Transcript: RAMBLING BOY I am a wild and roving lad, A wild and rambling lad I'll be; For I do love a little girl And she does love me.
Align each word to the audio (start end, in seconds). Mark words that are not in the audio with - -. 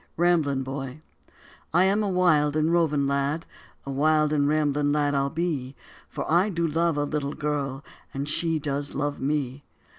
RAMBLING 0.17 0.63
BOY 0.63 0.99
I 1.71 1.83
am 1.83 2.01
a 2.01 2.09
wild 2.09 2.55
and 2.55 2.71
roving 2.73 3.05
lad, 3.05 3.45
A 3.85 3.91
wild 3.91 4.33
and 4.33 4.47
rambling 4.47 4.91
lad 4.91 5.13
I'll 5.13 5.29
be; 5.29 5.75
For 6.09 6.25
I 6.31 6.49
do 6.49 6.65
love 6.65 6.97
a 6.97 7.03
little 7.03 7.35
girl 7.35 7.83
And 8.11 8.27
she 8.27 8.57
does 8.57 8.95
love 8.95 9.21
me. 9.21 9.63